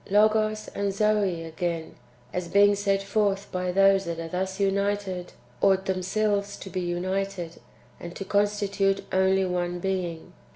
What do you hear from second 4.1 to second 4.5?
are